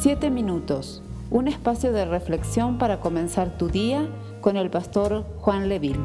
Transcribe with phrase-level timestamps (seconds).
[0.00, 4.08] Siete minutos, un espacio de reflexión para comenzar tu día
[4.40, 5.98] con el pastor Juan Leville.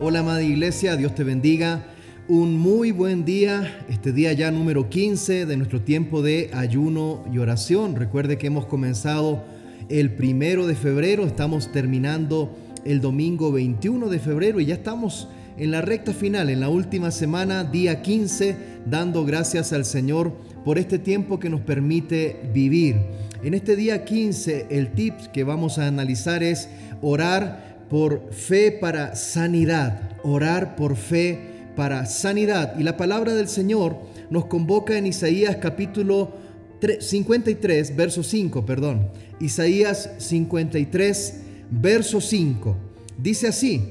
[0.00, 1.84] Hola, amada iglesia, Dios te bendiga.
[2.26, 7.36] Un muy buen día, este día ya número 15 de nuestro tiempo de ayuno y
[7.36, 7.96] oración.
[7.96, 9.44] Recuerde que hemos comenzado
[9.90, 12.56] el primero de febrero, estamos terminando
[12.86, 17.10] el domingo 21 de febrero y ya estamos en la recta final, en la última
[17.10, 18.56] semana, día 15,
[18.86, 20.32] dando gracias al Señor
[20.64, 22.96] por este tiempo que nos permite vivir.
[23.42, 26.68] En este día 15 el tip que vamos a analizar es
[27.02, 31.38] orar por fe para sanidad, orar por fe
[31.76, 32.78] para sanidad.
[32.78, 33.98] Y la palabra del Señor
[34.30, 36.32] nos convoca en Isaías capítulo
[36.80, 39.08] 53, verso 5, perdón.
[39.40, 42.76] Isaías 53, verso 5.
[43.18, 43.82] Dice así,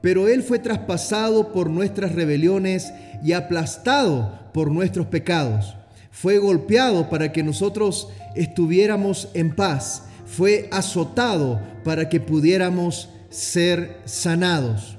[0.00, 2.92] pero Él fue traspasado por nuestras rebeliones
[3.24, 5.78] y aplastado por nuestros pecados
[6.20, 14.98] fue golpeado para que nosotros estuviéramos en paz, fue azotado para que pudiéramos ser sanados.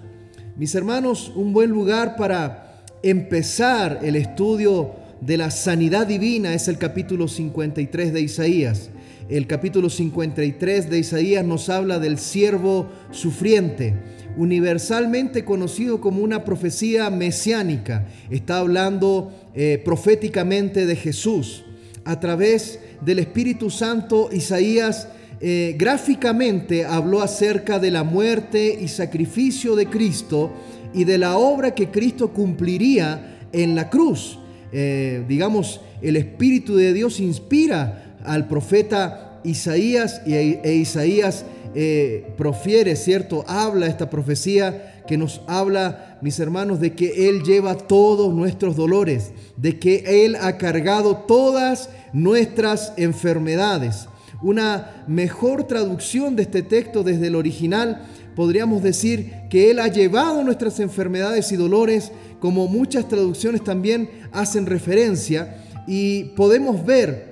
[0.55, 6.77] Mis hermanos, un buen lugar para empezar el estudio de la sanidad divina es el
[6.77, 8.89] capítulo 53 de Isaías.
[9.27, 13.93] El capítulo 53 de Isaías nos habla del siervo sufriente
[14.37, 18.07] universalmente conocido como una profecía mesiánica.
[18.29, 21.63] Está hablando eh, proféticamente de Jesús.
[22.05, 25.07] A través del Espíritu Santo, Isaías
[25.41, 30.51] eh, gráficamente habló acerca de la muerte y sacrificio de Cristo
[30.93, 34.39] y de la obra que Cristo cumpliría en la cruz.
[34.71, 41.45] Eh, digamos, el Espíritu de Dios inspira al profeta Isaías y, e Isaías
[41.75, 43.45] eh, profiere, ¿cierto?
[43.47, 49.31] Habla esta profecía que nos habla, mis hermanos, de que Él lleva todos nuestros dolores,
[49.57, 54.07] de que Él ha cargado todas nuestras enfermedades.
[54.41, 60.43] Una mejor traducción de este texto desde el original podríamos decir que Él ha llevado
[60.43, 67.28] nuestras enfermedades y dolores, como muchas traducciones también hacen referencia, y podemos ver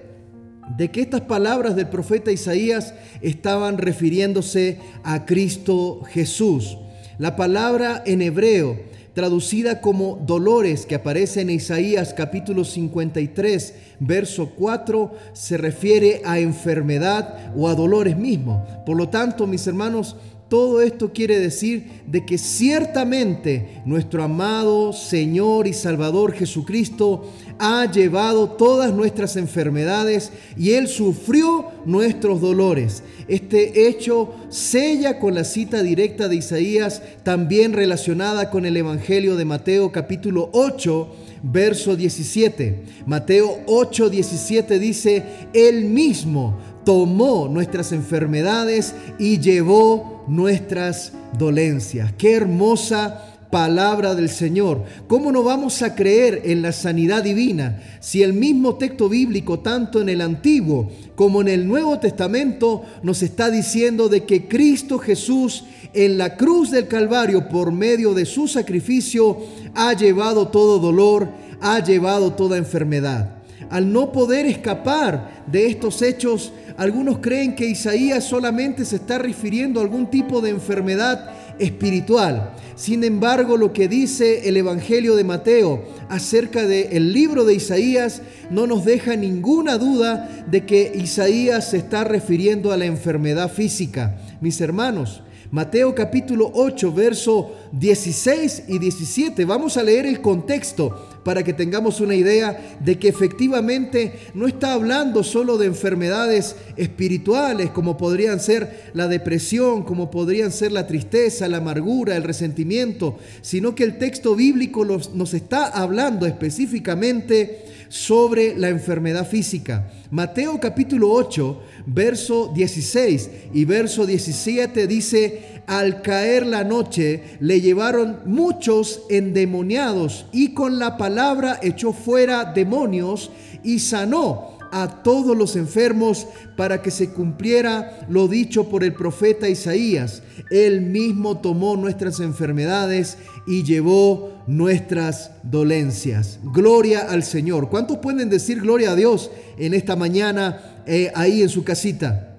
[0.75, 6.77] de que estas palabras del profeta Isaías estaban refiriéndose a Cristo Jesús.
[7.17, 8.77] La palabra en hebreo,
[9.13, 17.51] traducida como dolores, que aparece en Isaías capítulo 53, verso 4, se refiere a enfermedad
[17.55, 18.61] o a dolores mismos.
[18.85, 20.17] Por lo tanto, mis hermanos,
[20.49, 28.51] todo esto quiere decir de que ciertamente nuestro amado Señor y Salvador Jesucristo ha llevado
[28.51, 33.03] todas nuestras enfermedades y Él sufrió nuestros dolores.
[33.27, 39.45] Este hecho sella con la cita directa de Isaías, también relacionada con el Evangelio de
[39.45, 41.09] Mateo capítulo 8,
[41.43, 42.83] verso 17.
[43.05, 52.13] Mateo 8, 17 dice, Él mismo tomó nuestras enfermedades y llevó nuestras dolencias.
[52.17, 54.85] Qué hermosa palabra del Señor.
[55.05, 59.99] ¿Cómo no vamos a creer en la sanidad divina si el mismo texto bíblico, tanto
[59.99, 65.65] en el Antiguo como en el Nuevo Testamento, nos está diciendo de que Cristo Jesús
[65.93, 69.39] en la cruz del Calvario, por medio de su sacrificio,
[69.75, 71.27] ha llevado todo dolor,
[71.59, 73.36] ha llevado toda enfermedad?
[73.69, 79.79] Al no poder escapar de estos hechos, algunos creen que Isaías solamente se está refiriendo
[79.79, 82.53] a algún tipo de enfermedad espiritual.
[82.75, 88.67] Sin embargo, lo que dice el Evangelio de Mateo acerca del libro de Isaías no
[88.67, 94.17] nos deja ninguna duda de que Isaías se está refiriendo a la enfermedad física.
[94.39, 99.45] Mis hermanos, Mateo capítulo 8, verso 16 y 17.
[99.45, 104.73] Vamos a leer el contexto para que tengamos una idea de que efectivamente no está
[104.73, 111.47] hablando solo de enfermedades espirituales como podrían ser la depresión, como podrían ser la tristeza,
[111.47, 118.69] la amargura, el resentimiento, sino que el texto bíblico nos está hablando específicamente sobre la
[118.69, 119.91] enfermedad física.
[120.11, 128.19] Mateo capítulo 8, verso 16 y verso 17 dice, al caer la noche le llevaron
[128.25, 133.31] muchos endemoniados y con la palabra echó fuera demonios
[133.63, 139.49] y sanó a todos los enfermos para que se cumpliera lo dicho por el profeta
[139.49, 140.23] Isaías.
[140.49, 146.39] Él mismo tomó nuestras enfermedades y llevó nuestras dolencias.
[146.43, 147.69] Gloria al Señor.
[147.69, 152.37] ¿Cuántos pueden decir gloria a Dios en esta mañana eh, ahí en su casita?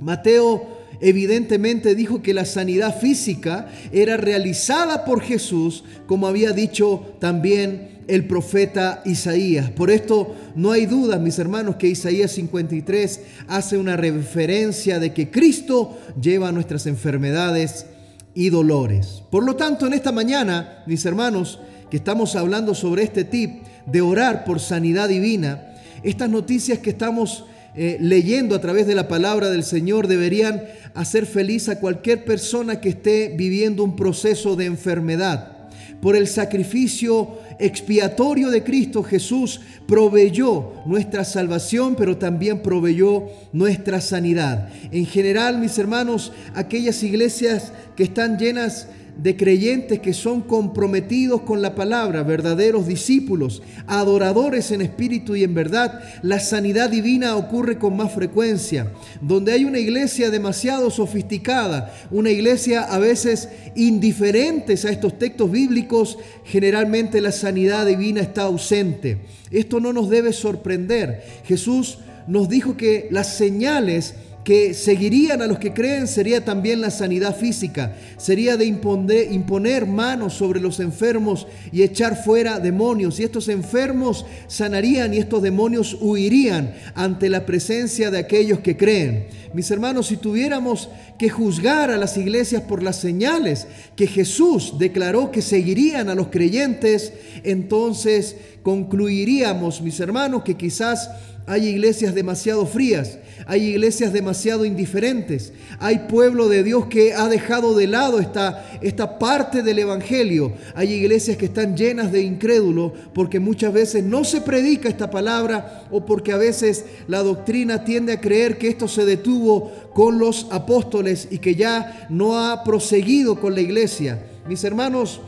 [0.00, 8.00] Mateo Evidentemente dijo que la sanidad física era realizada por Jesús, como había dicho también
[8.06, 9.70] el profeta Isaías.
[9.70, 15.30] Por esto no hay duda, mis hermanos, que Isaías 53 hace una referencia de que
[15.30, 17.86] Cristo lleva nuestras enfermedades
[18.34, 19.22] y dolores.
[19.30, 21.58] Por lo tanto, en esta mañana, mis hermanos,
[21.90, 27.44] que estamos hablando sobre este tip de orar por sanidad divina, estas noticias que estamos
[27.74, 32.80] eh, leyendo a través de la palabra del Señor deberían hacer feliz a cualquier persona
[32.80, 35.59] que esté viviendo un proceso de enfermedad.
[36.00, 44.70] Por el sacrificio expiatorio de Cristo Jesús proveyó nuestra salvación, pero también proveyó nuestra sanidad.
[44.92, 48.99] En general, mis hermanos, aquellas iglesias que están llenas de
[49.36, 56.02] creyentes que son comprometidos con la palabra, verdaderos discípulos, adoradores en espíritu y en verdad,
[56.22, 58.92] la sanidad divina ocurre con más frecuencia.
[59.20, 66.18] Donde hay una iglesia demasiado sofisticada, una iglesia a veces indiferentes a estos textos bíblicos,
[66.44, 69.18] generalmente la sanidad divina está ausente.
[69.50, 71.22] Esto no nos debe sorprender.
[71.44, 76.90] Jesús nos dijo que las señales que seguirían a los que creen sería también la
[76.90, 83.20] sanidad física, sería de imponer, manos sobre los enfermos y echar fuera demonios.
[83.20, 89.26] Y estos enfermos sanarían y estos demonios huirían ante la presencia de aquellos que creen.
[89.52, 90.88] Mis hermanos, si tuviéramos
[91.18, 93.66] que juzgar a las iglesias por las señales
[93.96, 101.10] que Jesús declaró que seguirían a los creyentes, entonces concluiríamos, mis hermanos, que quizás
[101.46, 107.74] hay iglesias demasiado frías, hay iglesias demasiado indiferentes, hay pueblo de Dios que ha dejado
[107.74, 113.40] de lado esta, esta parte del Evangelio, hay iglesias que están llenas de incrédulos porque
[113.40, 118.20] muchas veces no se predica esta palabra o porque a veces la doctrina tiende a
[118.20, 123.54] creer que esto se detuvo con los apóstoles y que ya no ha proseguido con
[123.54, 124.22] la iglesia.
[124.48, 125.20] Mis hermanos,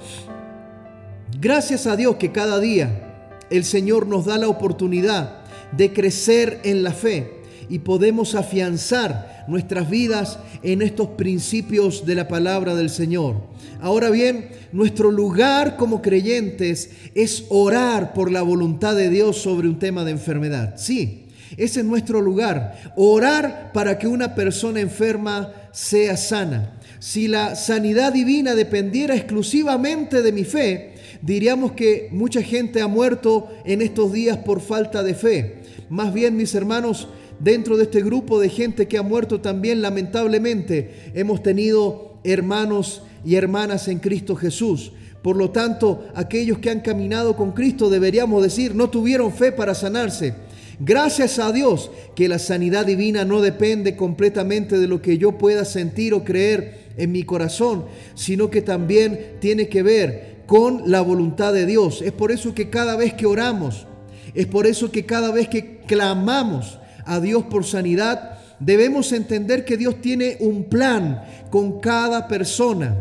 [1.41, 3.09] gracias a Dios que cada día
[3.51, 5.42] el Señor nos da la oportunidad
[5.77, 12.29] de crecer en la fe y podemos afianzar nuestras vidas en estos principios de la
[12.29, 13.37] palabra del Señor.
[13.81, 19.79] Ahora bien, nuestro lugar como creyentes es orar por la voluntad de Dios sobre un
[19.79, 20.75] tema de enfermedad.
[20.77, 21.27] Sí,
[21.57, 22.93] ese es nuestro lugar.
[22.97, 26.79] Orar para que una persona enferma sea sana.
[26.99, 33.49] Si la sanidad divina dependiera exclusivamente de mi fe, diríamos que mucha gente ha muerto
[33.65, 35.57] en estos días por falta de fe.
[35.89, 37.09] Más bien, mis hermanos,
[37.39, 43.37] dentro de este grupo de gente que ha muerto también, lamentablemente, hemos tenido hermanos y
[43.37, 44.93] hermanas en Cristo Jesús.
[45.23, 49.75] Por lo tanto, aquellos que han caminado con Cristo, deberíamos decir, no tuvieron fe para
[49.75, 50.35] sanarse.
[50.81, 55.65] Gracias a Dios que la sanidad divina no depende completamente de lo que yo pueda
[55.65, 57.85] sentir o creer en mi corazón,
[58.15, 62.03] sino que también tiene que ver con la voluntad de Dios.
[62.03, 63.87] Es por eso que cada vez que oramos,
[64.35, 69.79] es por eso que cada vez que clamamos a Dios por sanidad, debemos entender que
[69.79, 72.95] Dios tiene un plan con cada persona.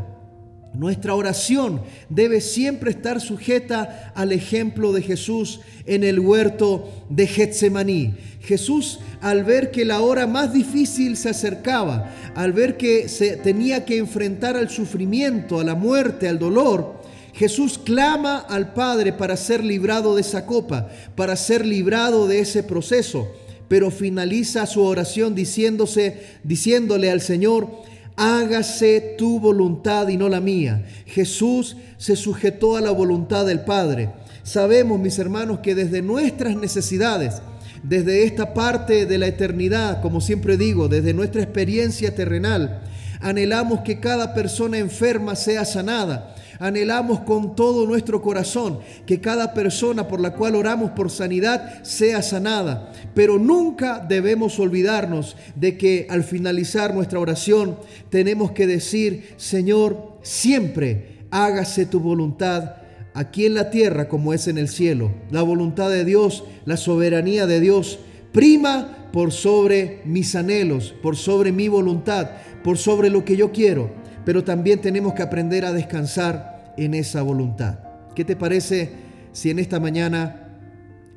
[0.74, 8.13] Nuestra oración debe siempre estar sujeta al ejemplo de Jesús en el huerto de Getsemaní.
[8.39, 13.83] Jesús, al ver que la hora más difícil se acercaba, al ver que se tenía
[13.83, 17.00] que enfrentar al sufrimiento, a la muerte, al dolor,
[17.33, 22.63] Jesús clama al Padre para ser librado de esa copa, para ser librado de ese
[22.63, 23.31] proceso,
[23.68, 27.69] pero finaliza su oración diciéndose, diciéndole al Señor,
[28.18, 30.85] hágase tu voluntad y no la mía.
[31.06, 34.09] Jesús se sujetó a la voluntad del Padre.
[34.44, 37.42] Sabemos, mis hermanos, que desde nuestras necesidades,
[37.83, 42.81] desde esta parte de la eternidad, como siempre digo, desde nuestra experiencia terrenal,
[43.21, 50.07] anhelamos que cada persona enferma sea sanada Anhelamos con todo nuestro corazón que cada persona
[50.07, 52.94] por la cual oramos por sanidad sea sanada.
[53.15, 57.77] Pero nunca debemos olvidarnos de que al finalizar nuestra oración
[58.11, 62.75] tenemos que decir, Señor, siempre hágase tu voluntad
[63.15, 65.11] aquí en la tierra como es en el cielo.
[65.31, 67.97] La voluntad de Dios, la soberanía de Dios,
[68.31, 72.30] prima por sobre mis anhelos, por sobre mi voluntad,
[72.63, 73.89] por sobre lo que yo quiero.
[74.25, 77.80] Pero también tenemos que aprender a descansar en esa voluntad.
[78.16, 78.92] ¿Qué te parece
[79.31, 80.59] si en esta mañana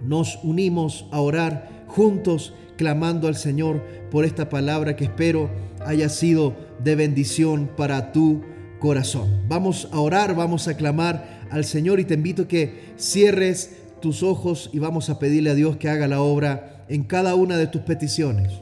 [0.02, 5.50] nos unimos a orar juntos, clamando al Señor por esta palabra que espero
[5.84, 8.42] haya sido de bendición para tu
[8.78, 9.44] corazón?
[9.48, 14.22] Vamos a orar, vamos a clamar al Señor y te invito a que cierres tus
[14.22, 17.66] ojos y vamos a pedirle a Dios que haga la obra en cada una de
[17.66, 18.52] tus peticiones.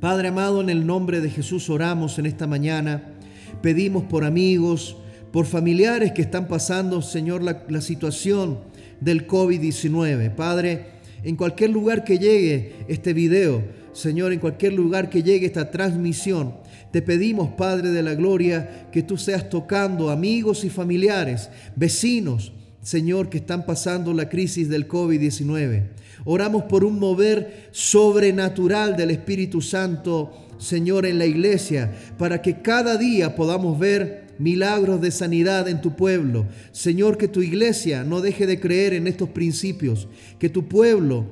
[0.00, 3.17] Padre amado, en el nombre de Jesús oramos en esta mañana.
[3.62, 4.96] Pedimos por amigos,
[5.32, 8.60] por familiares que están pasando, Señor, la, situación
[9.00, 10.34] del COVID-19.
[10.34, 10.86] Padre,
[11.22, 13.62] en cualquier lugar que llegue este video,
[13.92, 16.54] Señor, en cualquier lugar que llegue esta transmisión,
[16.92, 22.52] te pedimos, Padre de la Gloria, que tú seas tocando amigos y familiares, vecinos,
[22.82, 25.88] Señor, que están pasando la crisis del COVID-19.
[26.24, 32.96] Oramos por un mover sobrenatural del Espíritu Santo, Señor, en la iglesia, para que cada
[32.96, 36.46] día podamos ver milagros de sanidad en tu pueblo.
[36.72, 41.26] Señor, que tu iglesia no deje de creer en estos principios, que tu pueblo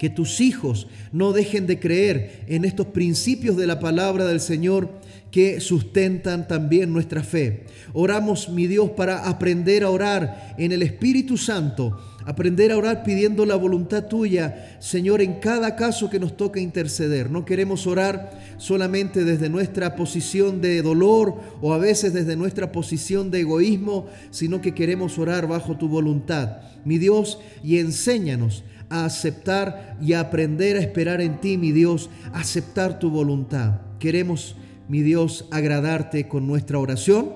[0.00, 4.88] que tus hijos no dejen de creer en estos principios de la palabra del Señor
[5.30, 7.66] que sustentan también nuestra fe.
[7.92, 13.46] Oramos, mi Dios, para aprender a orar en el Espíritu Santo, aprender a orar pidiendo
[13.46, 17.30] la voluntad tuya, Señor, en cada caso que nos toca interceder.
[17.30, 23.30] No queremos orar solamente desde nuestra posición de dolor o a veces desde nuestra posición
[23.30, 26.58] de egoísmo, sino que queremos orar bajo tu voluntad.
[26.84, 32.10] Mi Dios, y enséñanos a aceptar y a aprender a esperar en ti, mi Dios,
[32.32, 33.80] aceptar tu voluntad.
[33.98, 34.56] Queremos,
[34.88, 37.32] mi Dios, agradarte con nuestra oración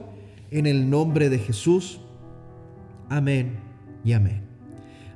[0.51, 2.01] en el nombre de Jesús.
[3.09, 3.57] Amén
[4.05, 4.54] y amén.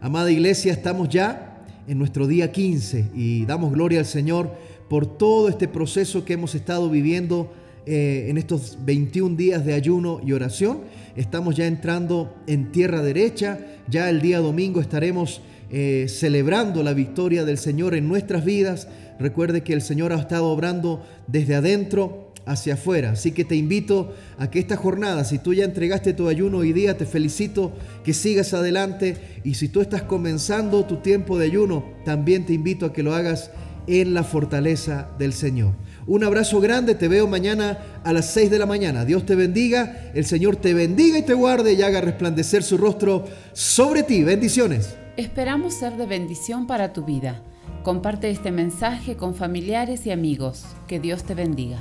[0.01, 4.55] Amada iglesia, estamos ya en nuestro día 15 y damos gloria al Señor
[4.89, 7.53] por todo este proceso que hemos estado viviendo
[7.85, 10.83] eh, en estos 21 días de ayuno y oración.
[11.17, 17.45] Estamos ya entrando en tierra derecha, ya el día domingo estaremos eh, celebrando la victoria
[17.45, 18.87] del Señor en nuestras vidas.
[19.19, 23.13] Recuerde que el Señor ha estado obrando desde adentro hacia afuera.
[23.13, 26.73] Así que te invito a que esta jornada, si tú ya entregaste tu ayuno hoy
[26.73, 27.73] día, te felicito
[28.05, 29.41] que sigas adelante.
[29.45, 33.15] Y si tú estás comenzando tu tiempo de ayuno, también te invito a que lo
[33.15, 33.51] hagas
[33.87, 35.75] en la fortaleza del Señor.
[36.07, 39.05] Un abrazo grande, te veo mañana a las 6 de la mañana.
[39.05, 43.25] Dios te bendiga, el Señor te bendiga y te guarde y haga resplandecer su rostro
[43.53, 44.25] sobre ti.
[44.25, 44.97] Bendiciones.
[45.17, 47.43] Esperamos ser de bendición para tu vida.
[47.83, 50.65] Comparte este mensaje con familiares y amigos.
[50.87, 51.79] Que Dios te bendiga.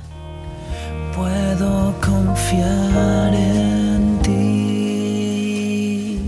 [1.15, 6.19] Puedo confiar en ti.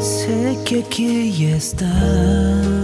[0.00, 2.75] Sé que aquí estás